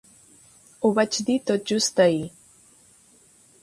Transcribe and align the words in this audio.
Ho 0.83 0.91
vaig 1.01 1.19
dir 1.29 1.37
tot 1.51 1.71
just 1.75 2.05
ahir. 2.09 2.27